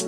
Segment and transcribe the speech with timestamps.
[0.00, 0.06] ¿Qué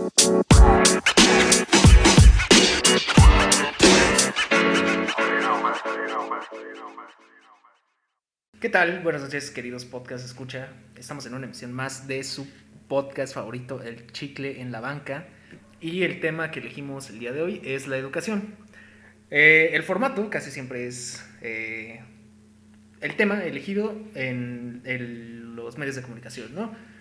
[8.71, 9.01] tal?
[9.03, 10.71] Buenas noches, queridos podcast escucha.
[10.97, 12.49] Estamos en una emisión más de su
[12.89, 15.27] podcast favorito, El Chicle en la Banca.
[15.79, 18.55] Y el tema que elegimos el día de hoy es la educación.
[19.31, 22.01] Eh, el formato casi siempre es eh,
[23.03, 24.81] el tema elegido en
[25.55, 26.92] los medios de comunicación, ¿no?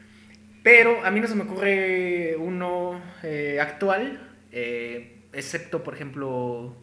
[0.64, 4.20] Pero a mí no se me ocurre uno eh, actual,
[4.52, 6.76] eh, excepto, por ejemplo,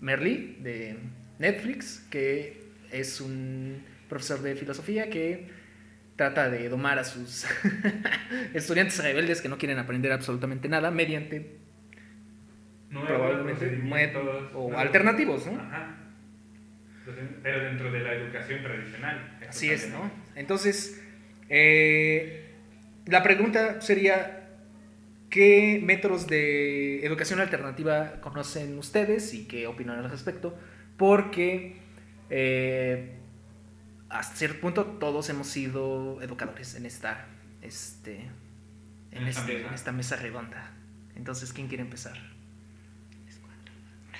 [0.00, 0.96] Merly de
[1.38, 2.62] Netflix, que
[2.92, 5.48] es un profesor de filosofía que
[6.16, 7.44] trata de domar a sus
[8.54, 11.56] estudiantes rebeldes que no quieren aprender absolutamente nada mediante
[12.90, 14.14] probablemente mue-
[14.54, 15.60] o nuevos- alternativos, ¿no?
[15.60, 15.94] Ajá.
[17.42, 19.38] Pero dentro de la educación tradicional.
[19.48, 20.10] Así es, ¿no?
[20.34, 21.02] Entonces,
[21.48, 22.45] eh,
[23.06, 24.48] la pregunta sería,
[25.30, 30.56] ¿qué métodos de educación alternativa conocen ustedes y qué opinan al respecto?
[30.96, 31.76] Porque
[32.30, 33.12] eh,
[34.08, 37.26] hasta cierto punto todos hemos sido educadores en esta,
[37.62, 38.20] este,
[39.12, 40.72] en, este- en esta mesa redonda.
[41.16, 42.16] Entonces, ¿quién quiere empezar?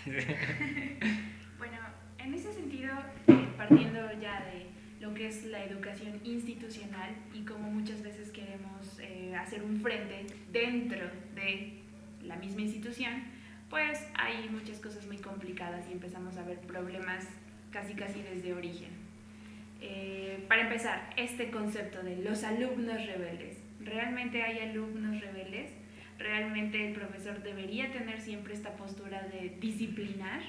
[1.59, 1.79] Bueno,
[2.19, 2.93] en ese sentido,
[3.27, 4.66] eh, partiendo ya de
[5.07, 10.27] lo que es la educación institucional y como muchas veces queremos eh, hacer un frente
[10.51, 11.75] dentro de
[12.23, 13.23] la misma institución,
[13.71, 17.25] pues hay muchas cosas muy complicadas y empezamos a ver problemas
[17.71, 18.91] casi casi desde origen.
[19.81, 23.59] Eh, para empezar, este concepto de los alumnos rebeldes.
[23.81, 25.71] ¿Realmente hay alumnos rebeldes?
[26.19, 30.41] ¿Realmente el profesor debería tener siempre esta postura de disciplinar?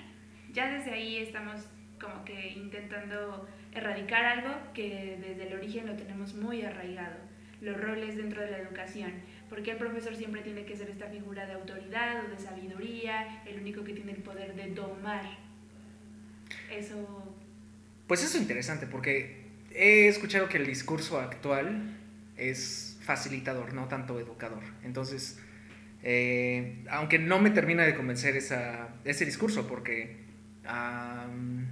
[0.58, 1.68] ya desde ahí estamos
[2.00, 7.18] como que intentando erradicar algo que desde el origen lo tenemos muy arraigado,
[7.62, 9.12] los roles dentro de la educación,
[9.50, 13.60] porque el profesor siempre tiene que ser esta figura de autoridad o de sabiduría, el
[13.60, 15.26] único que tiene el poder de domar.
[16.72, 17.36] Eso,
[18.08, 21.98] Pues eso es interesante porque he escuchado que el discurso actual
[22.36, 24.64] es facilitador, no tanto educador.
[24.84, 25.40] Entonces,
[26.04, 30.18] eh, aunque no me termina de convencer esa, ese discurso porque
[30.66, 31.67] am,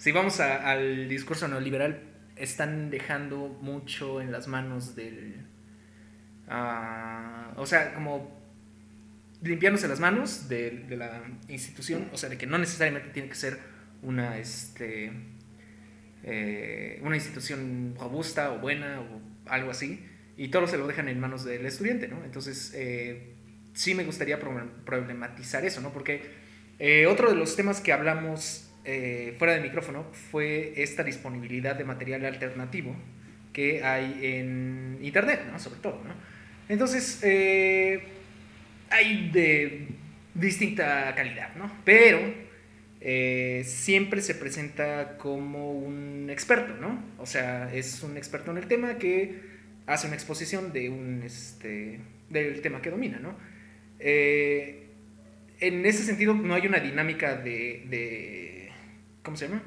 [0.00, 2.00] si vamos al discurso neoliberal,
[2.36, 5.34] están dejando mucho en las manos del...
[6.48, 8.40] ah, o sea, como
[9.42, 13.58] limpiándose las manos de, la institución, o sea, de que no necesariamente tiene que ser
[14.02, 15.12] una, este,
[16.22, 20.04] eh, una institución robusta o buena o algo así,
[20.36, 22.24] y todo se lo dejan en manos del estudiante, ¿no?
[22.24, 23.34] Entonces, eh,
[23.74, 25.92] sí me gustaría pro- problematizar eso, ¿no?
[25.92, 26.22] Porque
[26.78, 31.84] eh, otro de los temas que hablamos eh, fuera de micrófono fue esta disponibilidad de
[31.84, 32.96] material alternativo
[33.52, 35.42] que hay en Internet.
[35.58, 36.02] Sobre todo.
[36.68, 38.02] Entonces, eh,
[38.88, 39.86] hay de
[40.34, 41.70] distinta calidad, ¿no?
[41.84, 42.18] Pero
[43.00, 47.00] eh, siempre se presenta como un experto, ¿no?
[47.18, 49.36] O sea, es un experto en el tema que
[49.86, 53.36] hace una exposición de un, este, del tema que domina, ¿no?
[54.00, 58.49] En ese sentido no hay una dinámica de
[59.30, 59.62] ¿cómo se llama?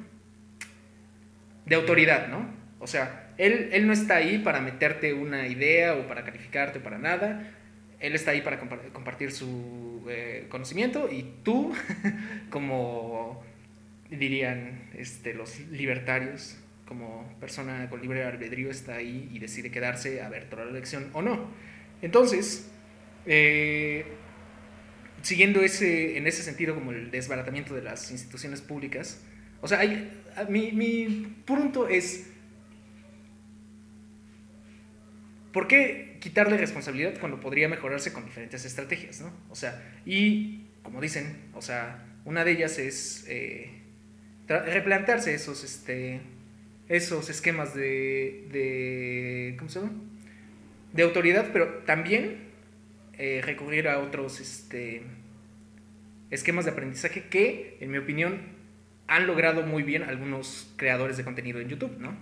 [1.66, 2.46] De autoridad, ¿no?
[2.80, 6.98] O sea, él, él no está ahí para meterte una idea o para calificarte para
[6.98, 7.50] nada.
[8.02, 11.74] Él está ahí para compa- compartir su eh, conocimiento y tú,
[12.50, 13.42] como
[14.10, 20.28] dirían este, los libertarios, como persona con libre albedrío, está ahí y decide quedarse a
[20.28, 21.48] ver toda la lección o no.
[22.02, 22.70] Entonces,
[23.26, 24.04] eh,
[25.22, 29.22] siguiendo ese, en ese sentido como el desbaratamiento de las instituciones públicas,
[29.64, 29.80] o sea,
[30.50, 32.30] mi, punto es,
[35.54, 39.32] ¿por qué quitarle responsabilidad cuando podría mejorarse con diferentes estrategias, no?
[39.50, 43.70] O sea, y como dicen, o sea, una de ellas es eh,
[44.50, 46.20] replantearse esos, este,
[46.90, 49.94] esos esquemas de, de, ¿cómo se llama?
[50.92, 52.50] De autoridad, pero también
[53.18, 55.04] eh, recurrir a otros, este,
[56.32, 58.53] esquemas de aprendizaje que, en mi opinión,
[59.08, 62.16] han logrado muy bien algunos creadores de contenido en YouTube, ¿no?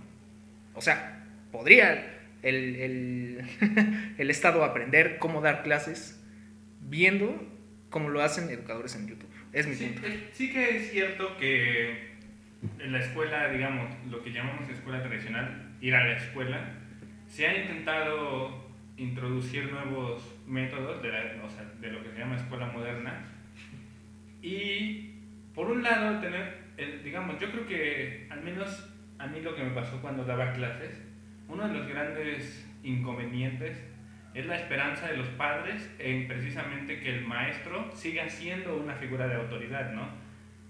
[0.74, 3.40] O sea, podría el, el,
[4.18, 6.20] el Estado aprender cómo dar clases
[6.80, 7.48] viendo
[7.90, 9.28] cómo lo hacen educadores en YouTube.
[9.52, 10.06] Es mi Sí, punto.
[10.08, 12.12] eh, sí que es cierto que
[12.78, 16.70] en la escuela, digamos, lo que llamamos escuela tradicional, ir a la escuela,
[17.28, 22.36] se ha intentado introducir nuevos métodos de, la- o sea, de lo que se llama
[22.36, 23.24] escuela moderna.
[24.42, 25.10] Y
[25.54, 28.88] por un lado, tener, el- digamos, yo creo que al menos
[29.18, 31.00] a mí lo que me pasó cuando daba clases,
[31.48, 33.82] uno de los grandes inconvenientes
[34.34, 39.28] es la esperanza de los padres en precisamente que el maestro siga siendo una figura
[39.28, 40.08] de autoridad, ¿no?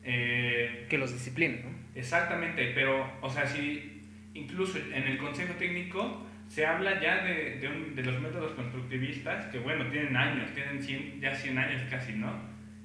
[0.04, 1.70] Eh, que los discipline, ¿no?
[1.94, 4.02] Exactamente, pero, o sea, si
[4.34, 7.58] incluso en el consejo técnico se habla ya de,
[7.94, 12.32] de, los métodos constructivistas, que bueno, tienen años, tienen ya 100 años casi, ¿no?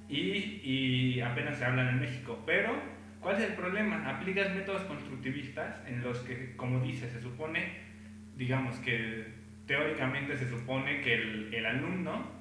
[0.07, 2.79] Y, y apenas se hablan en México, pero
[3.21, 4.09] ¿cuál es el problema?
[4.09, 7.73] Aplicas métodos constructivistas en los que, como dice, se supone,
[8.35, 9.25] digamos que
[9.65, 12.31] teóricamente se supone que el, el, alumno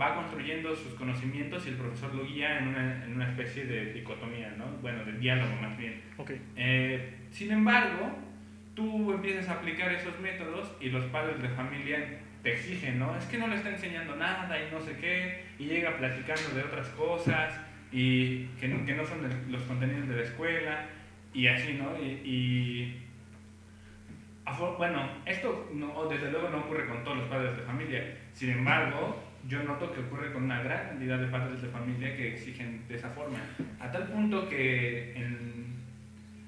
[0.00, 3.92] va construyendo sus conocimientos y el profesor lo guía en una, en una especie de
[3.92, 4.66] dicotomía, ¿no?
[4.82, 6.02] Bueno, de diálogo más bien.
[6.18, 6.40] Okay.
[6.56, 8.18] Eh, sin embargo,
[8.74, 13.16] tú empiezas a aplicar esos métodos y los padres de familia te exigen, ¿no?
[13.16, 16.62] Es que no le está enseñando nada y no sé qué, y llega platicando de
[16.62, 17.58] otras cosas
[17.94, 20.86] y que no, que no son los contenidos de la escuela
[21.32, 21.96] y así, ¿no?
[21.98, 23.04] y
[24.78, 28.16] bueno, esto no, desde luego no ocurre con todos los padres de familia.
[28.32, 32.34] Sin embargo, yo noto que ocurre con una gran cantidad de padres de familia que
[32.34, 33.38] exigen de esa forma.
[33.80, 35.74] A tal punto que en,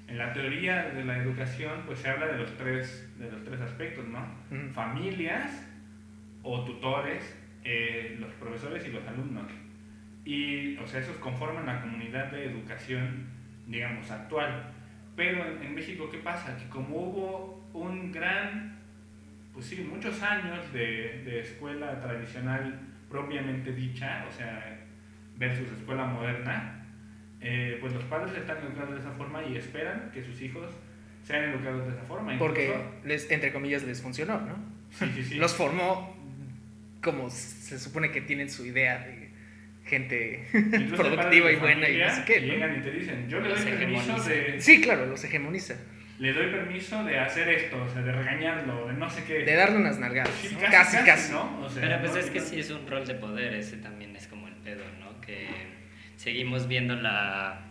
[0.07, 3.61] en la teoría de la educación pues se habla de los tres, de los tres
[3.61, 4.25] aspectos, ¿no?
[4.73, 5.67] Familias
[6.43, 9.51] o tutores, eh, los profesores y los alumnos.
[10.27, 13.27] Y, o sea, esos conforman la comunidad de educación,
[13.65, 14.73] digamos, actual.
[15.15, 16.57] Pero en, en México, ¿qué pasa?
[16.57, 18.77] Que como hubo un gran,
[19.53, 22.77] pues sí, muchos años de, de escuela tradicional
[23.09, 24.77] propiamente dicha, o sea,
[25.37, 26.85] versus escuela moderna,
[27.39, 30.69] eh, pues los padres están educados de esa forma y esperan que sus hijos
[31.23, 32.37] sean educados de esa forma.
[32.37, 32.75] Porque,
[33.05, 34.57] les, entre comillas, les funcionó, ¿no?
[34.91, 35.35] Sí, sí, sí.
[35.39, 36.17] Los formó
[37.01, 39.16] como se supone que tienen su idea de
[39.87, 40.43] gente
[40.95, 42.39] productiva y buena y no sé qué.
[42.41, 44.61] Llegan y te dicen, yo le doy permiso de...
[44.61, 45.75] Sí, claro, los hegemoniza
[46.19, 49.39] le doy permiso de hacer esto, o sea, de regañarlo, de no sé qué.
[49.43, 50.31] De darle unas nalgadas.
[50.71, 51.67] casi, casi, ¿no?
[51.75, 54.55] Pero pues es que sí es un rol de poder, ese también es como el
[54.55, 55.21] pedo, ¿no?
[55.21, 55.47] Que
[56.15, 57.61] seguimos viendo la.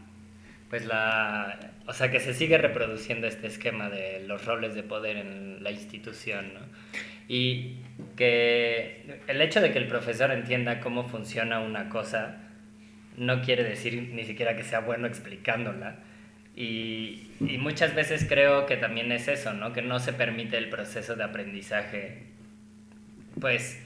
[0.71, 1.73] Pues la.
[1.87, 5.73] O sea, que se sigue reproduciendo este esquema de los roles de poder en la
[5.73, 6.61] institución, ¿no?
[7.29, 7.77] Y
[8.17, 12.43] que el hecho de que el profesor entienda cómo funciona una cosa
[13.17, 15.97] no quiere decir ni siquiera que sea bueno explicándola
[16.57, 19.75] y, y, muchas veces creo que también es eso, ¿no?
[19.75, 22.23] Que no se permite el proceso de aprendizaje,
[23.39, 23.79] pues,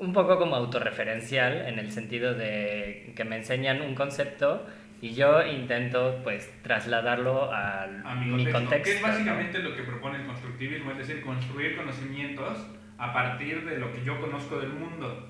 [0.00, 4.66] un poco como autorreferencial, en el sentido de que me enseñan un concepto
[5.02, 8.84] y yo intento, pues, trasladarlo al, a mi contexto.
[8.84, 12.66] Que es básicamente lo que propone el constructivismo, es decir, construir conocimientos
[12.96, 15.28] a partir de lo que yo conozco del mundo.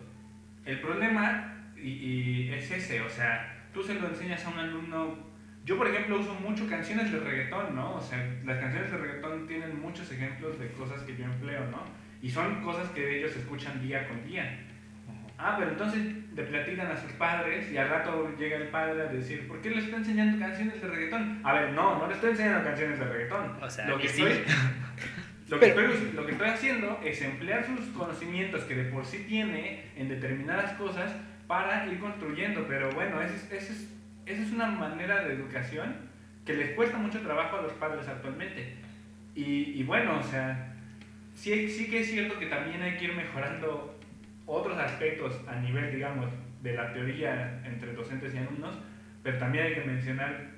[0.65, 5.33] El problema y, y es ese, o sea, tú se lo enseñas a un alumno
[5.65, 7.95] yo, por ejemplo, uso mucho canciones de reggaetón, ¿no?
[7.95, 11.85] O sea, las canciones de reggaetón tienen muchos ejemplos de cosas que yo empleo, ¿no?
[12.21, 14.59] Y son cosas que ellos escuchan día con día.
[15.45, 16.01] Ah, pero entonces
[16.35, 19.71] le platican a sus padres y al rato llega el padre a decir, ¿por qué
[19.71, 21.41] le está enseñando canciones de reggaetón?
[21.43, 23.63] A ver, no, no le estoy enseñando canciones de reggaetón.
[23.63, 24.23] O sea, lo que, sí.
[24.23, 24.45] estoy,
[25.49, 29.25] lo, que estoy, lo que estoy haciendo es emplear sus conocimientos que de por sí
[29.29, 31.13] tiene en determinadas cosas
[31.49, 32.65] para ir construyendo.
[32.69, 33.89] Pero bueno, ese, ese es
[34.27, 35.95] esa es una manera de educación
[36.47, 38.75] que les cuesta mucho trabajo a los padres actualmente.
[39.35, 40.75] Y, y bueno, o sea,
[41.35, 43.92] sí, sí que es cierto que también hay que ir mejorando
[44.47, 46.31] otros aspectos a nivel, digamos,
[46.63, 48.77] de la teoría entre docentes y alumnos,
[49.23, 50.51] pero también hay que mencionar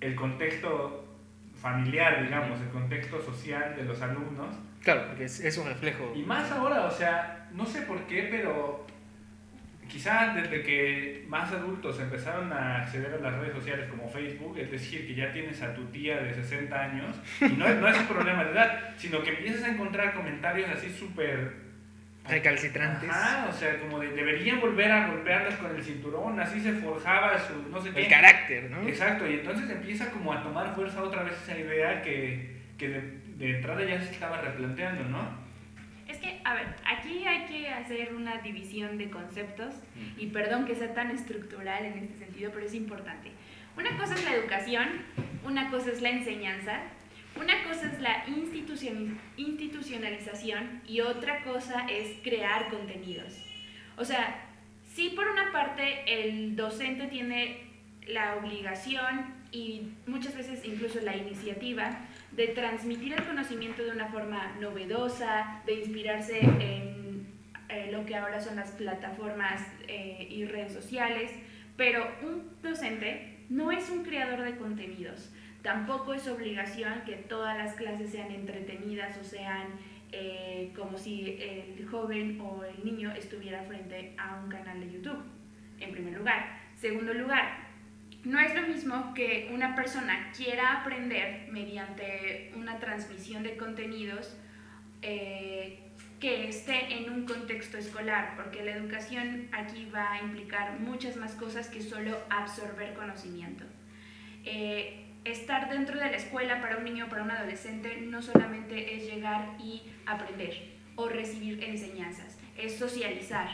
[0.00, 1.16] el contexto
[1.54, 4.54] familiar, digamos, el contexto social de los alumnos.
[4.82, 6.12] Claro, porque es, es un reflejo.
[6.14, 8.84] Y más ahora, o sea, no sé por qué, pero
[9.88, 14.70] quizás desde que más adultos empezaron a acceder a las redes sociales como Facebook, es
[14.70, 18.06] decir, que ya tienes a tu tía de 60 años, y no no es un
[18.06, 21.63] problema de edad, sino que empiezas a encontrar comentarios así súper...
[22.28, 23.10] Recalcitrantes.
[23.10, 27.38] Ajá, o sea, como de, deberían volver a golpearlas con el cinturón, así se forjaba
[27.38, 28.04] su, no sé qué.
[28.04, 28.88] El carácter, ¿no?
[28.88, 33.00] Exacto, y entonces empieza como a tomar fuerza otra vez esa idea que, que de,
[33.36, 35.44] de entrada ya se estaba replanteando, ¿no?
[36.08, 39.74] Es que, a ver, aquí hay que hacer una división de conceptos
[40.16, 43.32] y perdón que sea tan estructural en este sentido, pero es importante.
[43.76, 44.88] Una cosa es la educación,
[45.44, 46.80] una cosa es la enseñanza,
[47.36, 48.24] una cosa es la
[49.36, 53.34] institucionalización y otra cosa es crear contenidos.
[53.96, 54.48] O sea,
[54.94, 57.64] sí por una parte el docente tiene
[58.06, 61.98] la obligación y muchas veces incluso la iniciativa
[62.32, 67.26] de transmitir el conocimiento de una forma novedosa, de inspirarse en
[67.68, 71.30] eh, lo que ahora son las plataformas eh, y redes sociales,
[71.76, 75.30] pero un docente no es un creador de contenidos.
[75.64, 79.68] Tampoco es obligación que todas las clases sean entretenidas o sean
[80.12, 85.24] eh, como si el joven o el niño estuviera frente a un canal de YouTube,
[85.80, 86.60] en primer lugar.
[86.76, 87.60] Segundo lugar,
[88.24, 94.36] no es lo mismo que una persona quiera aprender mediante una transmisión de contenidos
[95.00, 95.78] eh,
[96.20, 101.32] que esté en un contexto escolar, porque la educación aquí va a implicar muchas más
[101.36, 103.64] cosas que solo absorber conocimiento.
[104.44, 108.96] Eh, estar dentro de la escuela para un niño o para un adolescente no solamente
[108.96, 113.48] es llegar y aprender o recibir enseñanzas, es socializar,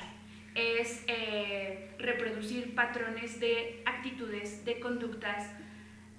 [0.54, 5.48] es eh, reproducir patrones de actitudes, de conductas,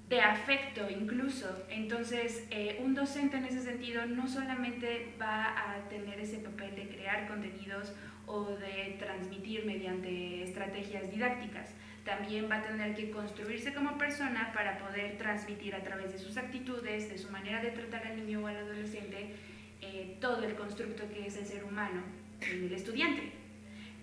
[0.09, 1.65] de afecto incluso.
[1.69, 6.87] Entonces, eh, un docente en ese sentido no solamente va a tener ese papel de
[6.87, 7.93] crear contenidos
[8.25, 14.77] o de transmitir mediante estrategias didácticas, también va a tener que construirse como persona para
[14.79, 18.47] poder transmitir a través de sus actitudes, de su manera de tratar al niño o
[18.47, 19.35] al adolescente,
[19.81, 22.01] eh, todo el constructo que es el ser humano
[22.41, 23.31] en el estudiante.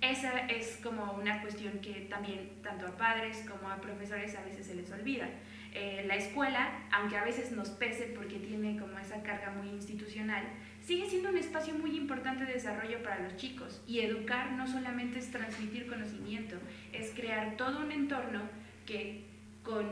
[0.00, 4.66] Esa es como una cuestión que también tanto a padres como a profesores a veces
[4.66, 5.28] se les olvida.
[5.74, 10.44] Eh, la escuela, aunque a veces nos pese porque tiene como esa carga muy institucional,
[10.88, 15.18] sigue siendo un espacio muy importante de desarrollo para los chicos y educar no solamente
[15.18, 16.56] es transmitir conocimiento,
[16.94, 18.40] es crear todo un entorno
[18.86, 19.24] que
[19.62, 19.84] con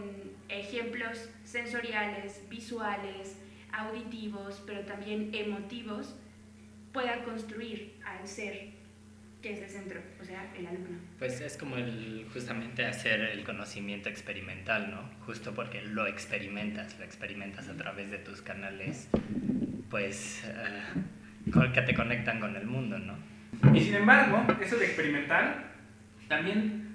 [0.49, 3.37] ejemplos sensoriales, visuales,
[3.73, 6.17] auditivos, pero también emotivos,
[6.95, 8.71] pueda construir al ser
[9.43, 10.99] que es el centro, o sea, el alumno.
[11.19, 15.03] Pues es como el, justamente hacer el conocimiento experimental, ¿no?
[15.27, 19.11] Justo porque lo experimentas, lo experimentas a través de tus canales
[19.91, 20.45] pues,
[21.47, 23.15] uh, que te conectan con el mundo, ¿no?
[23.75, 25.65] Y sin embargo, eso de experimental
[26.29, 26.87] también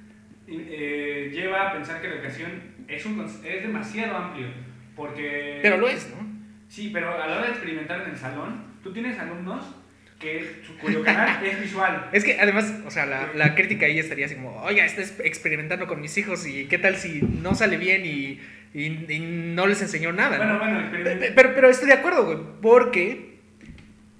[0.47, 2.51] eh, lleva a pensar que la educación
[2.87, 4.47] es, un, es demasiado amplio,
[4.95, 5.59] porque...
[5.61, 6.27] Pero lo es, ¿no?
[6.67, 9.75] Sí, pero a la hora de experimentar en el salón, tú tienes alumnos
[10.19, 12.09] que su, cuyo canal es visual.
[12.11, 15.87] Es que además, o sea, la, la crítica ahí estaría así como, oye, estás experimentando
[15.87, 18.39] con mis hijos y qué tal si no sale bien y
[18.73, 20.37] y, no les enseñó nada.
[20.37, 20.89] Bueno, bueno,
[21.35, 23.39] pero, pero estoy de acuerdo, güey, porque,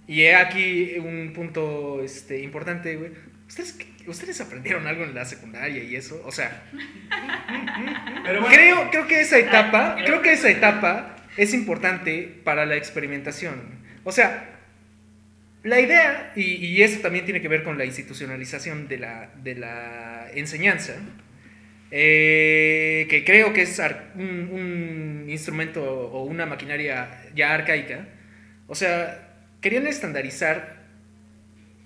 [0.07, 3.11] y he aquí un punto este, importante, güey,
[3.47, 3.77] ¿ustedes,
[4.07, 6.63] ustedes aprendieron algo en la secundaria y eso, o sea,
[8.49, 13.79] creo, creo que esa etapa, creo que esa etapa es importante para la experimentación.
[14.03, 14.49] O sea,
[15.63, 19.55] la idea, y, y, eso también tiene que ver con la institucionalización de la, de
[19.55, 20.95] la enseñanza,
[21.91, 23.81] eh, que creo que es
[24.15, 28.07] un, instrumento o una maquinaria ya arcaica.
[28.67, 30.81] O sea, querían estandarizar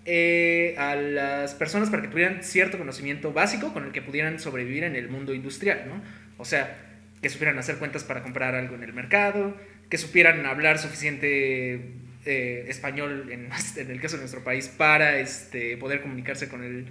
[0.06, 4.84] eh, a las personas para que tuvieran cierto conocimiento básico con el que pudieran sobrevivir
[4.84, 6.02] en el mundo industrial, ¿no?
[6.38, 6.78] O sea,
[7.22, 9.58] que supieran hacer cuentas para comprar algo en el mercado,
[9.90, 11.94] que supieran hablar suficiente
[12.26, 16.88] eh, español, en, en, el caso de nuestro país, para este, poder comunicarse con el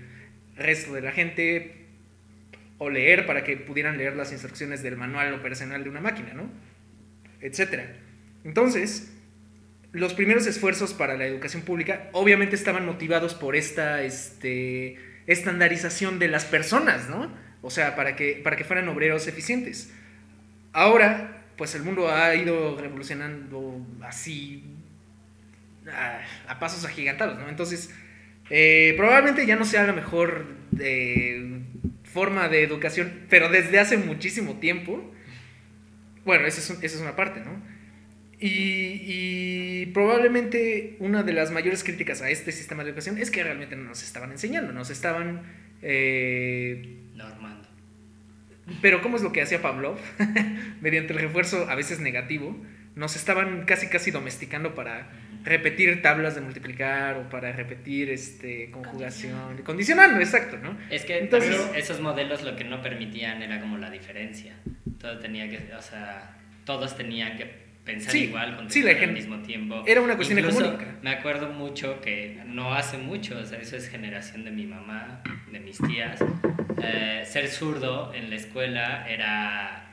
[0.57, 1.84] resto de la gente,
[2.85, 6.51] o leer para que pudieran leer las instrucciones del manual operacional de una máquina, ¿no?
[7.41, 7.97] Etcétera.
[8.45, 9.11] Entonces,
[9.93, 16.29] los primeros esfuerzos para la educación pública obviamente estaban motivados por esta este, estandarización de
[16.29, 17.33] las personas, ¿no?
[17.63, 19.91] O sea, para que, para que fueran obreros eficientes.
[20.75, 24.63] Ahora, pues el mundo ha ido revolucionando así
[26.49, 27.49] a, pasos agigantados, ¿no?
[27.49, 27.95] Entonces,
[28.51, 31.54] eh, probablemente ya no se haga mejor de
[32.15, 35.13] forma de educación, pero desde hace muchísimo tiempo.
[36.25, 37.61] Bueno, esa es, es una parte, ¿no?
[38.41, 43.77] Y, probablemente una de las mayores críticas a este sistema de educación es que realmente
[43.77, 45.43] no nos estaban enseñando, nos estaban...
[45.83, 47.69] Eh, Normando.
[48.81, 49.99] Pero ¿cómo es lo que hacía Pavlov?
[50.81, 52.57] Mediante el refuerzo a veces negativo,
[52.95, 55.11] nos estaban casi casi domesticando para
[55.45, 60.77] repetir tablas de multiplicar o para repetir este conjugación, condicionando, exacto, ¿no?
[60.91, 64.55] Es que Entonces, esos modelos lo que no permitían era como la diferencia.
[64.99, 69.85] Todo tenía que, o sea, todos tenían que pensar igual, con sí, al mismo tiempo.
[69.87, 73.89] Era una cuestión Incluso, Me acuerdo mucho que no hace mucho, o sea, eso es
[73.89, 75.23] generación de mi mamá,
[75.53, 76.19] de mis tías,
[76.83, 79.84] eh, ser zurdo en la escuela era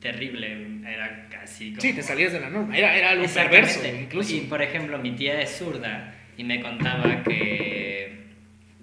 [0.00, 1.80] terrible, era casi como...
[1.80, 4.34] Sí, te salías de la norma, era, era algo perverso incluso.
[4.34, 8.26] Y por ejemplo, mi tía es zurda y me contaba que,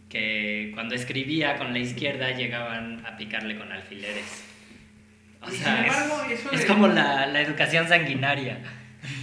[0.10, 4.43] que cuando escribía con la izquierda llegaban a picarle con alfileres.
[5.41, 5.86] O sea,
[6.51, 8.57] es, como la, la, educación sanguinaria.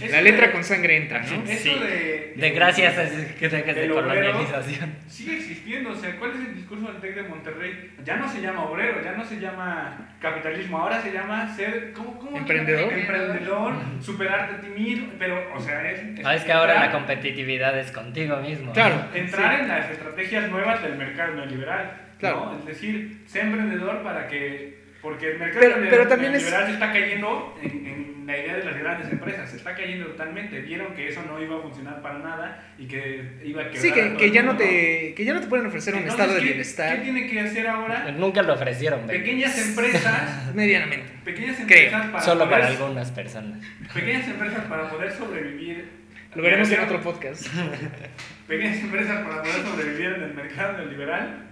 [0.09, 1.43] La letra con sangre entra, ¿no?
[1.43, 1.79] Eso Sí.
[1.79, 3.03] de, De gracias a
[3.37, 4.95] que dejes de colonialización.
[5.07, 5.91] sigue existiendo.
[5.91, 7.91] O sea, ¿cuál es el discurso del TEC de Monterrey?
[8.03, 11.93] Ya no se llama obrero, ya no se llama capitalismo, ahora se llama ser.
[11.93, 12.91] ¿Cómo, cómo Emprendedor.
[12.93, 15.07] Emprendedor, superarte a ti mismo.
[15.19, 16.01] Pero, o sea, es.
[16.23, 18.73] Ah, es que ahora la entrar- competitividad es contigo mismo.
[18.73, 19.05] Claro.
[19.13, 21.99] Entrar en las estrategias nuevas del mercado neoliberal.
[22.19, 22.45] Claro.
[22.53, 22.59] ¿no?
[22.59, 24.81] Es decir, ser emprendedor para que.
[25.01, 28.37] Porque el mercado Pero- neoliberal pero también es- neoliberal se está cayendo en, en la
[28.37, 29.49] idea de las grandes empresas.
[29.49, 30.61] Se está cayendo totalmente.
[30.61, 33.81] Vieron que eso no iba a funcionar para nada y que iba a quebrar.
[33.81, 36.35] Sí, que, que ya no te, que ya no te pueden ofrecer un Entonces, estado
[36.35, 38.11] de ¿qué- bienestar ¿Qué tiene que hacer ahora?
[38.17, 39.19] Nunca lo ofrecieron, baby.
[39.19, 40.53] Pequeñas empresas.
[40.55, 41.11] medianamente.
[41.25, 41.83] Pequeñas Creo.
[41.85, 43.59] empresas para Solo poder, para algunas personas.
[43.93, 46.03] Pequeñas empresas para poder sobrevivir.
[46.35, 47.45] Lo veremos en otro podcast.
[48.47, 51.43] pequeñas empresas para poder sobrevivir en el mercado neoliberal,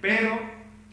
[0.00, 0.40] pero,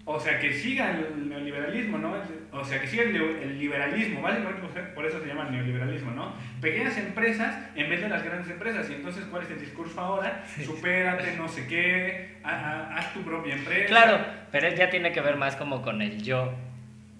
[0.05, 2.15] o sea, que siga el neoliberalismo, ¿no?
[2.51, 4.61] O sea, que siga el, liberalismo, básicamente
[4.95, 6.33] por eso se llama neoliberalismo, ¿no?
[6.59, 10.43] Pequeñas empresas en vez de las grandes empresas, y entonces, ¿cuál es el discurso ahora?
[10.65, 13.87] Supérate, no sé qué, ha- ha- haz tu propia empresa.
[13.87, 16.53] Claro, pero ya tiene que ver más como con el yo.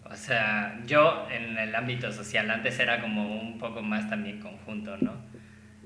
[0.04, 4.98] O sea, yo en el ámbito social antes era como un poco más también conjunto,
[5.00, 5.14] ¿no?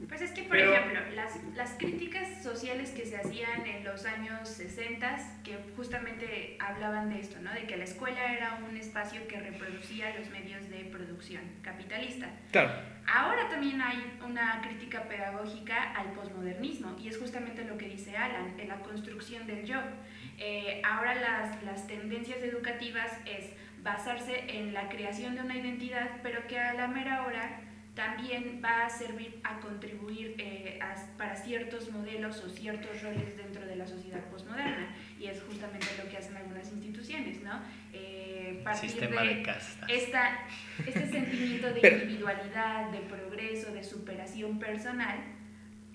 [0.08, 4.06] Pues es que, por Pero- ejemplo, las, las críticas sociales que se hacían en los
[4.06, 7.52] años 60, que justamente hablaban de esto, ¿no?
[7.54, 12.30] De que la escuela era un espacio que reproducía los medios de producción capitalista.
[12.52, 12.72] Claro.
[13.08, 18.60] Ahora también hay una crítica pedagógica al posmodernismo y es justamente lo que dice Alan,
[18.60, 19.80] en la construcción del yo.
[20.38, 23.52] Eh, ahora las, las tendencias educativas es
[23.84, 27.62] basarse en la creación de una identidad, pero que a la mera hora
[27.96, 33.66] también va a servir a contribuir eh, a- para ciertos modelos o ciertos roles dentro
[33.66, 34.90] de la sociedad posmoderna.
[35.20, 37.62] Y es justamente lo que hacen algunas instituciones, ¿no?
[37.94, 39.90] Eh, partir Sistema de de castas.
[39.90, 40.40] esta,
[40.86, 45.18] este sentimiento de individualidad, de progreso, de superación personal,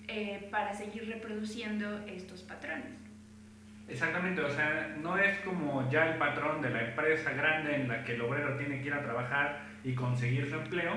[0.07, 2.85] eh, para seguir reproduciendo estos patrones.
[3.87, 8.03] Exactamente, o sea, no es como ya el patrón de la empresa grande en la
[8.03, 10.93] que el obrero tiene que ir a trabajar y conseguir su empleo,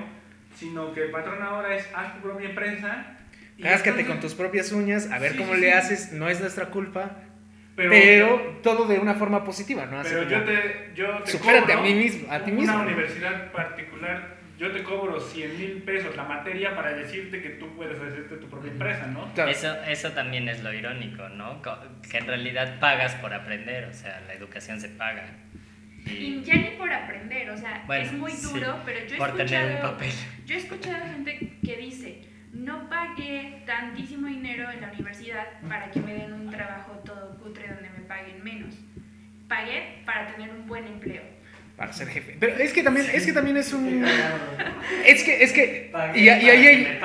[0.55, 3.17] sino que el patrón ahora es haz tu propia empresa.
[3.57, 5.73] entonces- con tus propias uñas, a ver Sí, cómo sí, le sí.
[5.77, 7.11] haces, no es nuestra culpa,
[7.75, 9.99] Pero, pero, todo de una forma positiva, ¿no?
[9.99, 12.81] Así pero yo te, yo te supérate cobro a mí mismo, a ti una mismo.
[12.81, 17.97] universidad particular, yo te cobro 100 mil pesos la materia para decirte que tú puedes
[17.99, 19.33] hacerte tu propia empresa, ¿no?
[19.33, 19.51] Claro.
[19.51, 21.61] Eso, eso también es lo irónico, ¿no?
[22.09, 25.25] Que en realidad pagas por aprender, o sea, la educación se paga.
[26.05, 29.17] Y ya ni por aprender, o sea, Bueno, es muy sí, duro, pero yo he,
[29.17, 30.11] por tener un escuchado, papel.
[30.45, 32.21] yo he escuchado gente que dice,
[32.53, 37.67] no pagué tantísimo dinero en la universidad para que me den un trabajo todo cutre
[37.67, 38.75] donde me paguen menos.
[39.47, 41.23] Pagué para tener un buen empleo.
[41.75, 42.37] Para ser jefe.
[42.39, 44.05] Pero es que también, es que también es un...
[45.05, 45.91] Es que, es que...
[46.15, 46.99] Y, y ahí hay...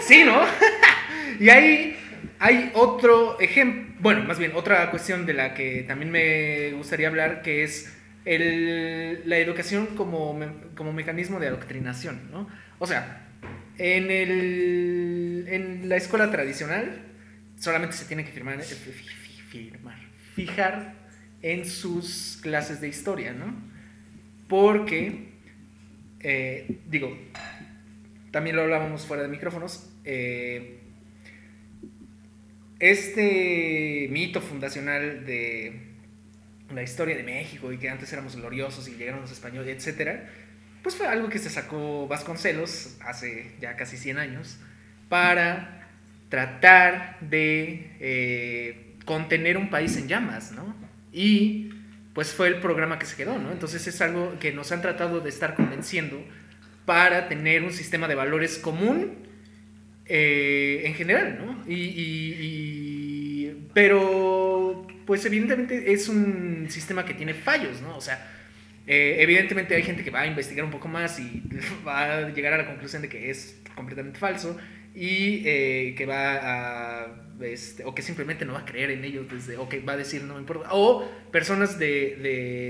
[0.00, 0.42] Sí, ¿no?
[1.40, 1.96] y ahí
[2.38, 7.40] hay otro ejemplo, bueno, más bien otra cuestión de la que también me gustaría hablar,
[7.40, 10.38] que es la educación como,
[10.74, 12.48] como mecanismo de adoctrinación, ¿no?
[12.78, 13.28] O sea,
[13.78, 17.02] en, el, en la escuela tradicional
[17.58, 18.64] solamente se tiene que firmar, eh,
[20.34, 20.94] fijar
[21.42, 23.54] en sus clases de historia, ¿no?
[24.48, 25.28] Porque,
[26.20, 27.16] eh, digo,
[28.32, 30.80] también lo hablábamos fuera de micrófonos, eh,
[32.78, 35.85] este mito fundacional de
[36.74, 40.28] la historia de México y que antes éramos gloriosos y llegaron los españoles, etcétera,
[40.82, 44.58] pues fue algo que se sacó Vasconcelos hace ya casi 100 años
[45.08, 45.88] para
[46.28, 50.74] tratar de eh, contener un país en llamas, ¿no?
[51.12, 51.70] Y
[52.14, 53.52] pues fue el programa que se quedó, ¿no?
[53.52, 56.22] Entonces es algo que nos han tratado de estar convenciendo
[56.84, 59.14] para tener un sistema de valores común
[60.06, 61.64] eh, en general, ¿no?
[61.68, 64.35] Y, y- y- pero,
[65.06, 67.96] pues evidentemente es un sistema que tiene fallos, ¿no?
[67.96, 68.26] O sea,
[68.86, 71.42] eh, evidentemente hay gente que va a investigar un poco más y
[71.86, 74.56] va a llegar a la conclusión de que es completamente falso
[74.94, 77.06] y eh, que va a,
[77.42, 79.96] este, o que simplemente no va a creer en ellos desde, o que va a
[79.98, 82.16] decir no me importa, o personas de,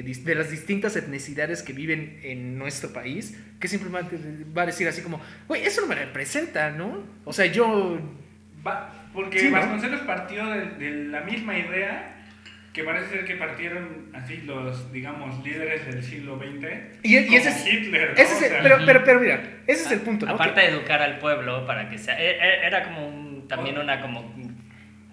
[0.05, 4.19] de, de las distintas etnicidades que viven en nuestro país, que simplemente
[4.57, 7.05] va a decir así como, güey, eso no me representa, ¿no?
[7.25, 8.01] O sea, yo...
[8.67, 9.53] Va- porque Sí, ¿no?
[9.53, 12.16] Vasconcelos partió de, de la misma idea
[12.77, 17.03] que parece ser que partieron así los, digamos, líderes del siglo XX.
[17.03, 17.67] Y, y como ese es...
[17.67, 18.15] Hitler, ¿no?
[18.15, 20.33] ese es O el- sea, pero, pero, pero mira, ese es el punto, ¿no?
[20.35, 22.21] Aparte de educar al pueblo para que sea...
[22.21, 24.35] e- e- Era como un- también una como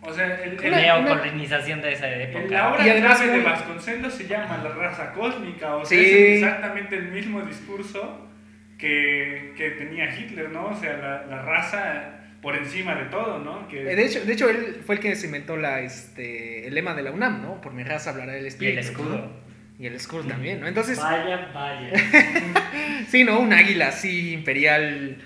[0.05, 2.45] o sea, el, neocolonización de esa época.
[2.53, 6.05] la obra Y además de Vasconcelos se llama La raza cósmica, o sea, Sí.
[6.05, 8.29] es exactamente el mismo discurso
[8.77, 10.65] que, que tenía Hitler, ¿no?
[10.65, 13.67] O sea, la, la raza por encima de todo, ¿no?
[13.67, 13.81] Que...
[13.81, 16.93] Eh, De hecho, de hecho, él fue el que se inventó la, este, el lema
[16.93, 17.59] de la UNAM, ¿no?
[17.61, 18.79] Por mi raza hablará el Y espíritu.
[18.79, 19.17] el escudo.
[19.17, 19.31] ¿no?
[19.79, 20.67] Y el escudo también, ¿no?
[20.67, 21.91] Entonces, Vaya, vaya.
[23.09, 23.39] sí, ¿no?
[23.39, 25.17] Un águila así imperial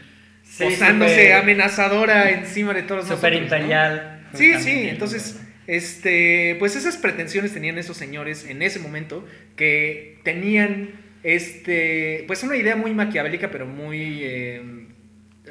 [0.43, 3.57] Sí, posándose amiazadora encima de todos Super nosotros, ¿no?
[3.57, 4.27] imperial.
[4.33, 9.25] Sí, sí, entonces, este, pues esas pretensiones tenían esos señores en ese momento
[9.57, 10.91] que tenían,
[11.23, 14.61] este, pues una idea muy maquiavélica, pero muy, eh,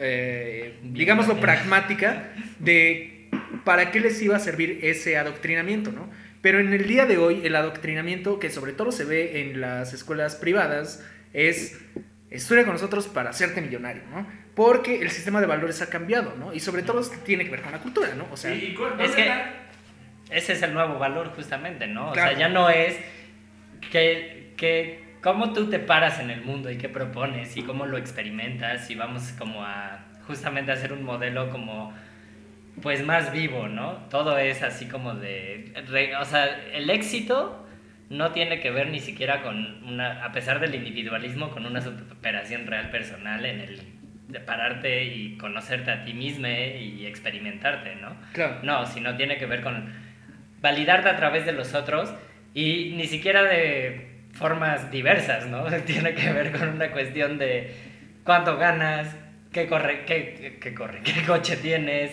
[0.01, 3.29] eh, digámoslo, pragmática de
[3.65, 6.09] para qué les iba a servir ese adoctrinamiento, ¿no?
[6.43, 9.93] Pero en el día de hoy, el adoctrinamiento que sobre todo se ve en las
[9.93, 11.81] escuelas privadas es
[12.31, 14.27] estudia con nosotros para hacerte millonario, ¿no?
[14.55, 16.53] Porque el sistema de valores ha cambiado, ¿no?
[16.55, 18.27] Y sobre todo tiene que ver con la cultura, ¿no?
[18.31, 19.33] O sea, Y- y cu- Es ¿dónde que
[20.37, 22.11] ese es el nuevo valor justamente, ¿no?
[22.11, 22.31] O Claro.
[22.31, 22.97] sea, ya no es
[23.91, 27.99] que, que cómo tú te paras en el mundo y qué propones y cómo lo
[27.99, 31.93] experimentas y vamos como a justamente a hacer un modelo como
[32.81, 33.95] pues más vivo, ¿no?
[34.09, 37.67] Todo es así como de, re- o sea, el éxito
[38.09, 42.69] no tiene que ver ni siquiera con una, a pesar del individualismo, con una superación
[42.69, 43.81] real personal en el
[44.29, 48.15] de pararte y conocerte a ti mismo y experimentarte, ¿no?
[48.33, 48.59] claro.
[48.63, 49.93] No, sino tiene que ver con
[50.61, 52.15] validarte a través de los otros
[52.55, 54.06] y ni siquiera de
[54.39, 55.65] formas diversas, ¿no?
[55.87, 57.71] Tiene que ver con una cuestión de
[58.25, 59.09] cuánto ganas,
[59.53, 62.13] qué corre, qué, qué corre, qué coche tienes,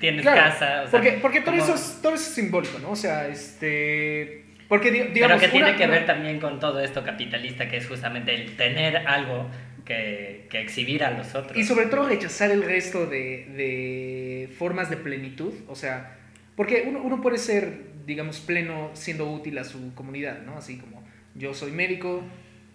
[0.00, 2.78] tienes Claro, casa, o sea, porque, porque todo, como- eso es, todo eso es simbólico,
[2.78, 2.90] ¿no?
[2.90, 4.44] O sea, este...
[4.68, 5.40] Porque, di- Pero digamos...
[5.42, 8.96] que tiene una- que ver también con todo esto capitalista que es justamente el tener
[8.96, 9.48] algo
[9.84, 11.56] que, que exhibir a los otros.
[11.56, 16.16] Y sobre todo rechazar el resto de, de formas de plenitud, o sea,
[16.56, 20.56] porque uno, uno puede ser, digamos, pleno siendo útil a su comunidad, ¿no?
[20.56, 21.03] Así como
[21.34, 22.22] yo soy médico,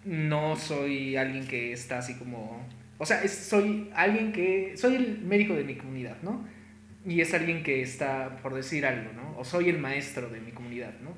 [0.04, 2.66] no soy alguien que está así como...
[2.98, 4.74] O sea, es- soy alguien que...
[4.76, 6.46] Soy el médico de mi comunidad, ¿no?
[7.06, 9.38] Y es alguien que está, por decir algo, ¿no?
[9.38, 11.16] O soy el maestro de mi comunidad, ¿no?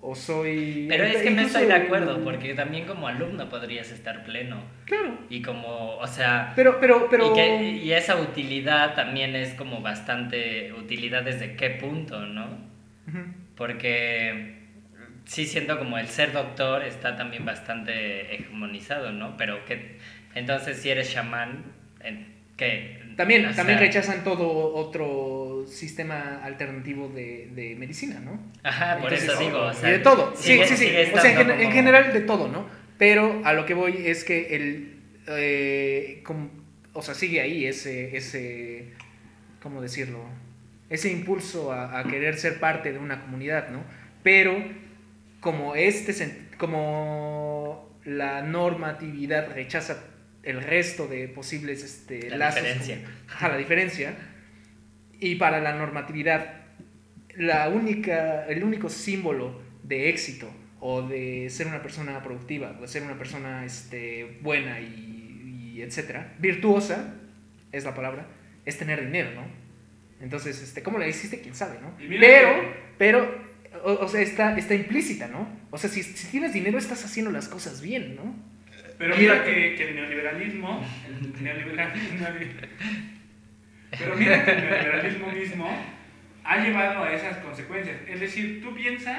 [0.00, 0.84] O soy...
[0.88, 4.62] Pero es que no estoy de acuerdo, porque también como alumno podrías estar pleno.
[4.84, 5.18] Claro.
[5.30, 7.32] Y como, o sea, Pero, pero, pero...
[7.32, 12.44] Y, que, y esa utilidad también es como bastante utilidad desde qué punto, ¿no?
[13.08, 13.18] Ujú.
[13.56, 14.63] Porque
[15.24, 19.36] sí siento como el ser doctor está también bastante hegemonizado, ¿no?
[19.36, 19.98] Pero que
[20.34, 21.64] entonces si eres chamán,
[22.56, 23.02] ¿qué?
[23.16, 28.40] También, O sea, también rechazan todo otro sistema alternativo de, de medicina, ¿no?
[28.64, 30.34] Ajá, por Entonces, eso digo, o y sea, de todo.
[30.36, 30.92] Sí, sigue- sí, sí.
[31.14, 32.66] O sea, en, general de todo, ¿no?
[32.98, 34.96] Pero a lo que voy es que el.
[35.28, 36.50] eh, com-
[36.92, 38.16] o sea, sigue ahí ese.
[38.16, 38.92] ese
[39.62, 40.24] ¿Cómo decirlo?
[40.90, 43.82] Ese impulso a, a querer ser parte de una comunidad, ¿no?
[44.24, 44.56] Pero
[45.44, 46.12] como este.
[46.58, 50.02] Como la normatividad rechaza
[50.42, 52.62] el resto de posibles este, La lazos.
[52.62, 52.96] diferencia.
[53.02, 54.14] como- Ajá, la diferencia.
[55.20, 56.62] Y para la normatividad,
[57.36, 62.88] la única, el único símbolo de éxito o de ser una persona productiva o de
[62.88, 67.14] ser una persona este, buena y, y etcétera, virtuosa
[67.72, 68.26] es la palabra,
[68.66, 69.42] es tener dinero, ¿no?
[70.20, 71.40] Entonces, este, ¿cómo le hiciste?
[71.40, 71.94] ¿Quién sabe, no?
[71.98, 75.48] Pero, que- pero, o, o sea, está, está implícita, ¿no?
[75.70, 78.34] O sea, si, si tienes dinero estás haciendo las cosas bien, ¿no?
[78.98, 82.26] Pero mira que, que el neoliberalismo, el neoliberalismo,
[83.98, 85.84] pero mira que el neoliberalismo mismo
[86.44, 87.96] ha llevado a esas consecuencias.
[88.08, 89.18] Es decir, tú piensas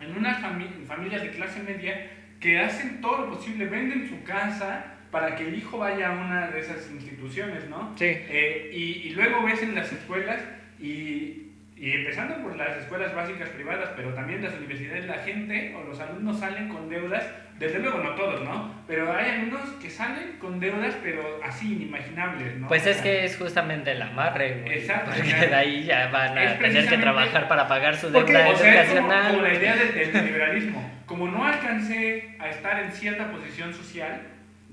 [0.00, 2.10] en unas fami- familias de clase media
[2.40, 6.48] que hacen todo lo posible, venden su casa para que el hijo vaya a una
[6.48, 7.94] de esas instituciones, ¿no?
[7.96, 8.04] Sí.
[8.06, 10.40] Eh, y, y luego ves en las escuelas,
[10.80, 11.43] y,
[11.84, 16.00] y empezando por las escuelas básicas privadas, pero también las universidades, la gente o los
[16.00, 18.74] alumnos salen con deudas, desde luego no todos, ¿no?
[18.86, 22.68] Pero hay algunos que salen con deudas, pero así inimaginables, ¿no?
[22.68, 24.78] Pues es que es justamente el amarre, güey.
[24.78, 28.56] Exacto, Porque de ahí ya van a tener que trabajar para pagar su deuda o
[28.56, 29.30] sea, es como, educacional.
[29.32, 30.90] como la idea del, del liberalismo.
[31.04, 34.22] Como no alcancé a estar en cierta posición social,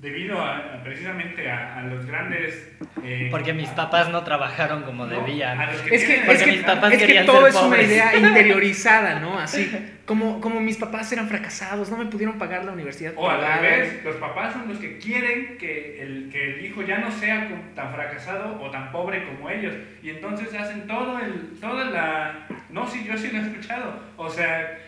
[0.02, 2.72] debido a, a- precisamente a, a los grandes...
[3.04, 5.14] eh, Porque mis papás no trabajaron como ¿no?
[5.14, 5.56] debían.
[5.88, 8.16] Que Es que, Porque es que, mis papás es que todo ser es una idea
[8.18, 9.38] interiorizada, ¿no?
[9.38, 9.70] Así,
[10.04, 13.60] como, como mis papás eran fracasados, no me pudieron pagar la universidad O al privada.
[13.60, 17.48] revés, los papás son los que quieren que el, que el hijo ya no sea
[17.76, 19.72] tan fracasado o tan pobre como ellos.
[20.02, 22.46] Y entonces hacen todo el, toda la...
[22.70, 24.00] No, sí, yo sí lo he escuchado.
[24.16, 24.78] O sea,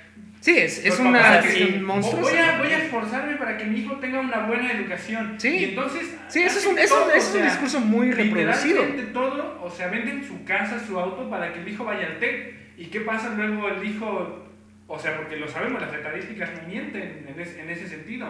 [0.44, 1.78] Sí, es, es una papás cuestión sí.
[1.78, 2.30] monstruosa.
[2.30, 5.36] voy a, voy a esforzarme para que mi hijo tenga una buena educación.
[5.38, 5.48] Sí.
[5.56, 6.14] Y entonces...
[6.28, 8.82] Sí, eso es un, hacen eso, todo, eso o es un discurso muy reproducido.
[9.14, 12.54] Todo, o sea, venden su casa, su auto para que el hijo vaya al TEC.
[12.76, 14.44] ¿Y qué pasa luego el hijo?
[14.86, 18.28] O sea, porque lo sabemos, las estadísticas no mienten en, es- en ese sentido.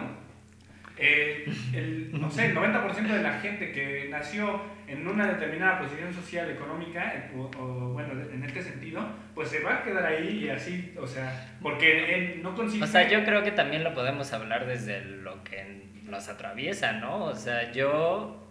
[0.97, 6.13] eh, el, no sé, el 90% de la gente que nació en una determinada posición
[6.13, 10.93] social, económica, o, bueno, en este sentido, pues se va a quedar ahí y así,
[10.99, 12.83] o sea, porque él no consigue...
[12.83, 17.25] O sea, yo creo que también lo podemos hablar desde lo que nos atraviesa, ¿no?
[17.25, 18.47] O sea, yo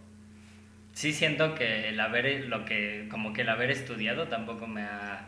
[0.93, 5.27] sí siento que el haber, lo que, como que el haber estudiado tampoco me ha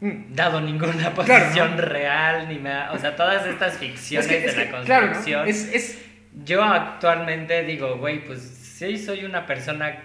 [0.00, 0.34] mm.
[0.34, 5.46] dado ninguna posición real, ni me ha, o sea, todas estas ficciones de la construcción.
[5.46, 6.04] es,
[6.44, 9.96] Yo actualmente digo, güey, pues sí soy una persona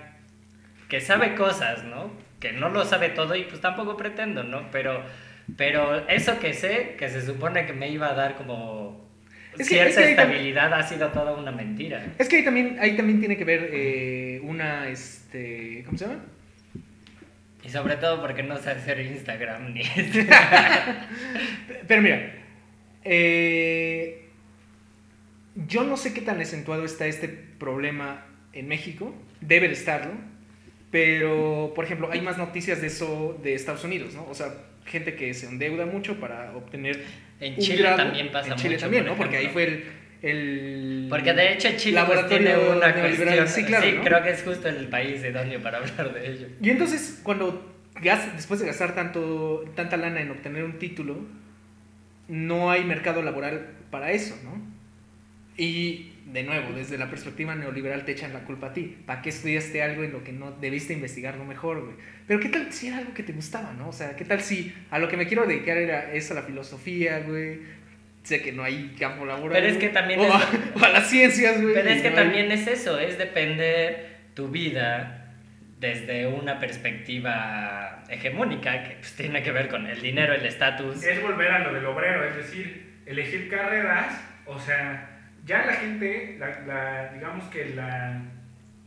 [0.88, 2.12] que sabe cosas, ¿no?
[2.40, 4.70] Que no lo sabe todo y pues tampoco pretendo, ¿no?
[4.72, 5.04] Pero,
[5.56, 9.06] pero eso que sé, que se supone que me iba a dar como
[9.60, 12.06] cierta estabilidad ha sido toda una mentira.
[12.20, 16.20] Es que ahí también, ahí también tiene que ver eh, una, este, ¿cómo se llama?
[17.64, 19.82] Y sobre todo porque no sé hacer Instagram ni...
[21.88, 22.32] Pero mira,
[23.04, 24.30] eh,
[25.56, 28.27] yo no sé qué tan acentuado está este problema
[28.58, 30.12] en México, debe de estarlo,
[30.92, 34.26] pero, por ejemplo, hay más noticias de eso de Estados Unidos, ¿no?
[34.30, 34.54] O sea,
[34.86, 37.04] gente que se endeuda mucho para obtener
[37.40, 39.16] en Chile también pasa en Chile también, ¿no?
[39.16, 39.84] Porque ahí fue el,
[40.22, 43.48] el Porque de hecho Chile pues, tiene una cuestión.
[43.48, 46.48] Sí, claro, sí creo que es justo el país idóneo para hablar de ello.
[46.62, 47.76] Y entonces, cuando
[48.36, 51.18] después de gastar tanto, tanta lana en obtener un título,
[52.28, 54.62] no hay mercado laboral para eso, ¿no?
[55.58, 58.98] Y de nuevo, desde la perspectiva neoliberal te echan la culpa a ti.
[59.06, 61.96] ¿Para qué estudiaste algo en lo que no debiste investigar lo mejor, güey?
[62.28, 63.90] Pero ¿qué tal si era algo que te gustaba, no?
[63.90, 66.42] O sea, ¿qué tal si a lo que me quiero dedicar era es a la
[66.42, 67.62] filosofía, güey?
[68.24, 69.54] Sé que no hay campo laboral.
[69.54, 70.84] Pero es que también o, es...
[70.84, 71.74] a, las ciencias, güey.
[71.74, 75.34] Pero es que también es eso, es depender tu vida
[75.80, 81.02] desde una perspectiva hegemónica que pues, tiene que ver con el dinero, el estatus.
[81.04, 85.17] Es volver a lo del obrero, es decir, elegir carreras, o sea
[85.48, 88.22] ya la gente, la, digamos que la,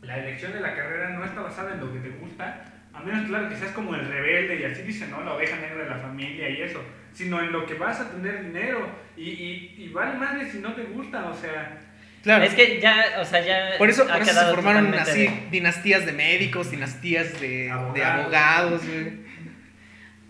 [0.01, 3.27] la, elección de la carrera no está basada en lo que te gusta, a menos,
[3.27, 5.23] claro, que seas como el rebelde y así dice, ¿no?
[5.23, 8.45] La oveja negra de la familia y eso, sino en lo que vas a tener
[8.45, 11.79] dinero y, y, y vale madre si no te gusta, o sea...
[12.21, 12.43] Claro.
[12.43, 13.79] Es que ya, o sea, ya.
[13.79, 18.81] Por eso, por eso se formaron así dinastías de médicos, dinastías de abogados, de abogados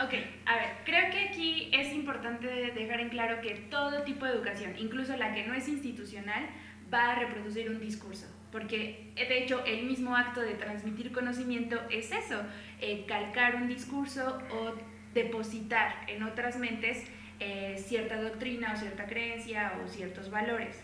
[0.04, 0.14] Ok,
[0.48, 4.74] a ver, creo que aquí es importante dejar en claro que todo tipo de educación,
[4.80, 6.48] incluso la que no es institucional,
[6.92, 12.12] va a reproducir un discurso, porque de hecho el mismo acto de transmitir conocimiento es
[12.12, 12.42] eso,
[12.80, 14.74] eh, calcar un discurso o
[15.14, 17.06] depositar en otras mentes
[17.40, 20.82] eh, cierta doctrina o cierta creencia o ciertos valores.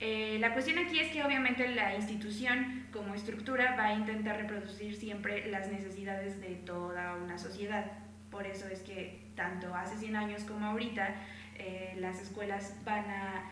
[0.00, 4.96] Eh, la cuestión aquí es que obviamente la institución como estructura va a intentar reproducir
[4.96, 8.09] siempre las necesidades de toda una sociedad.
[8.30, 11.14] Por eso es que tanto hace 100 años como ahorita
[11.58, 13.50] eh, las escuelas van a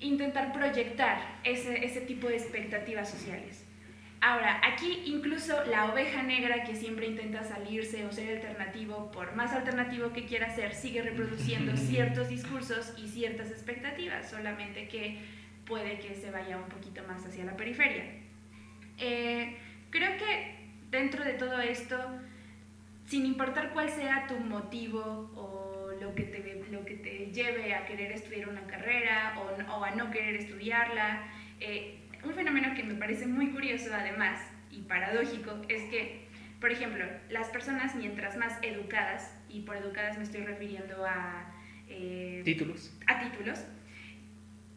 [0.00, 3.64] intentar proyectar ese, ese tipo de expectativas sociales.
[4.22, 9.52] Ahora, aquí incluso la oveja negra que siempre intenta salirse o ser alternativo, por más
[9.52, 15.18] alternativo que quiera ser, sigue reproduciendo ciertos discursos y ciertas expectativas, solamente que
[15.64, 18.04] puede que se vaya un poquito más hacia la periferia.
[18.98, 19.56] Eh,
[19.88, 20.56] creo que
[20.90, 21.96] dentro de todo esto
[23.10, 27.84] sin importar cuál sea tu motivo o lo que te, lo que te lleve a
[27.84, 31.26] querer estudiar una carrera o, a no querer estudiarla.
[31.58, 36.28] Eh, un fenómeno que me parece muy curioso además y paradójico es que,
[36.60, 41.52] por ejemplo, las personas mientras más educadas, y por educadas me estoy refiriendo a...
[41.88, 42.96] Eh, títulos.
[43.08, 43.66] A títulos,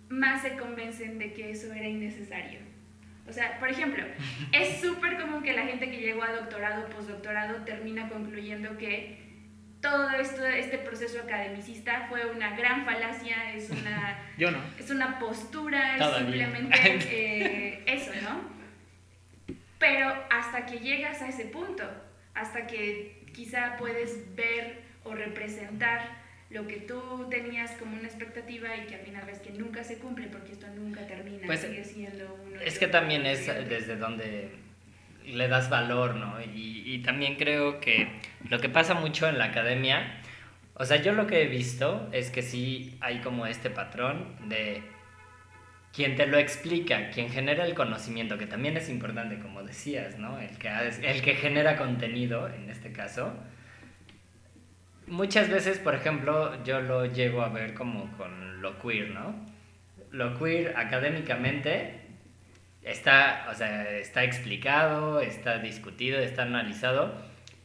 [0.09, 2.72] más se convencen de que eso era innecesario
[3.27, 4.03] o sea, por ejemplo,
[4.51, 9.23] es súper común que la gente que llegó a doctorado postdoctorado termina concluyendo que
[9.79, 14.59] todo esto, este proceso academicista fue una gran falacia, es una, Yo no.
[14.79, 16.77] es una postura, es simplemente
[17.11, 18.53] eh, eso, ¿no?
[19.79, 21.83] Pero hasta que llegas a ese punto,
[22.33, 28.85] hasta que quizá puedes ver o representar lo que tú tenías como una expectativa y
[28.85, 32.37] que al final ves que nunca se cumple porque esto nunca termina, pues, sigue siendo
[32.45, 34.51] uno Es que también es desde donde
[35.25, 36.41] le das valor, ¿no?
[36.41, 38.09] Y, y, también creo que
[38.49, 40.21] lo que pasa mucho en la academia,
[40.75, 44.81] o sea, yo lo que he visto es que sí hay como este patrón de
[45.93, 50.39] quien te lo explica, quien genera el conocimiento, que también es importante, como decías, ¿no?
[50.39, 50.69] El que,
[51.03, 53.33] el que genera contenido, en este caso,
[55.07, 59.35] muchas veces, por ejemplo, yo lo llego a ver como con lo queer, ¿no?
[60.11, 61.99] Lo queer académicamente
[62.83, 67.13] está, o sea, está explicado, está discutido, está analizado,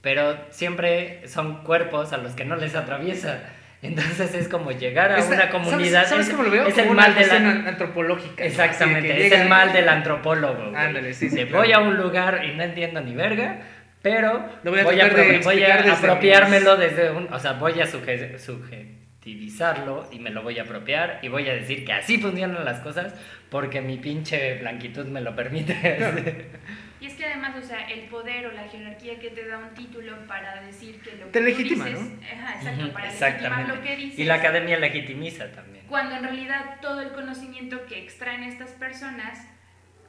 [0.00, 3.42] pero siempre son cuerpos a los que no les atraviesa.
[3.80, 6.04] Entonces es como llegar a Esta- una comunidad.
[6.06, 6.66] ¿Sabes, sabes es, cómo lo veo?
[6.66, 7.34] es Como el mal de la.
[7.36, 8.44] an- antropológica.
[8.44, 10.76] Exactamente, es llega- el mal del antropólogo.
[10.76, 11.62] Ándale, sí, sí, De claro.
[11.62, 13.60] voy a un lugar y no entiendo ni verga,
[14.02, 17.32] pero Lo voy a voy a, de voy a desde apropiármelo desde un.
[17.32, 21.54] O sea, voy a suge- subjetivizarlo y me lo voy a apropiar y voy a
[21.54, 23.14] decir que así funcionan las cosas
[23.50, 26.46] porque mi pinche blanquitud me lo permite.
[27.00, 29.72] Y es que además, o sea, el poder o la jerarquía que te da un
[29.72, 32.20] título para decir que lo que Te tú legitima, dices, ¿no?
[32.26, 33.76] Ajá, exacto, para legitimar Exactamente.
[33.76, 34.18] lo que dices.
[34.18, 35.84] Y la academia legitimiza también.
[35.86, 39.46] Cuando en realidad todo el conocimiento que extraen estas personas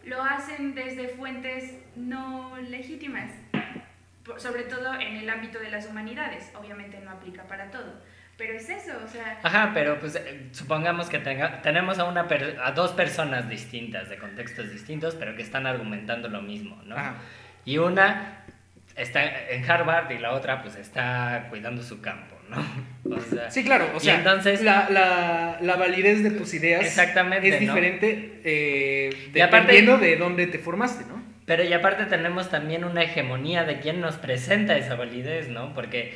[0.10, 3.32] lo hacen desde fuentes no legítimas,
[4.38, 8.02] sobre todo en el ámbito de las humanidades, obviamente no aplica para todo,
[8.38, 12.28] pero es eso, o sea, Ajá, pero pues eh, supongamos que tenga, tenemos a, una
[12.28, 16.95] per- a dos personas distintas, de contextos distintos, pero que están argumentando lo mismo, ¿no?
[16.95, 17.15] Ajá.
[17.65, 18.43] Y una
[18.95, 23.15] está en Harvard y la otra pues está cuidando su campo, ¿no?
[23.15, 27.47] O sea, Sí, claro, o sea, entonces- la, la, la validez de tus ideas Exactamente,
[27.49, 27.73] es ¿no?
[27.73, 31.19] diferente eh, aparte- dependiendo de dónde te formaste, ¿no?
[31.45, 35.73] Pero y aparte tenemos también una hegemonía de quién nos presenta esa validez, ¿no?
[35.73, 36.13] Porque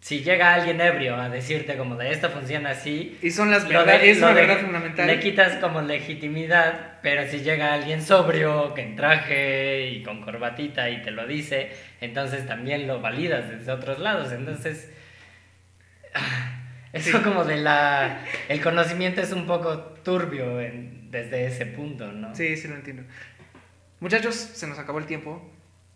[0.00, 4.00] si llega alguien ebrio a decirte como de esto funciona así, Y son las verdades,
[4.02, 5.06] de- es una verdad fundamental.
[5.06, 10.90] Le quitas como legitimidad, pero si llega alguien sobrio, que en traje y con corbatita
[10.90, 14.32] y te lo dice, entonces también lo validas desde otros lados.
[14.32, 14.92] Entonces,
[16.92, 17.24] eso Sí.
[17.24, 18.24] como de la...
[18.48, 22.34] El conocimiento es un poco turbio en- desde ese punto, ¿no?
[22.34, 23.02] Sí, sí lo entiendo.
[24.00, 25.50] Muchachos, se nos acabó el tiempo.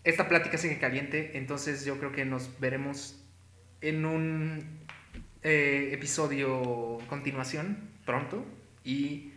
[0.05, 3.23] Esta plática sigue caliente, entonces yo creo que nos veremos
[3.81, 4.81] en un
[5.45, 8.45] eh, episodio continuación pronto
[8.85, 9.33] y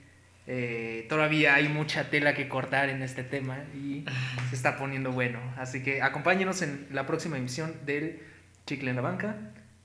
[0.48, 4.06] eh, todavía hay mucha tela que cortar en este tema y
[4.50, 5.40] se está poniendo bueno.
[5.58, 8.22] Así que acompáñenos en la próxima emisión del
[8.66, 9.36] Chicle en la Banca.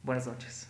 [0.03, 0.70] Buenas noches.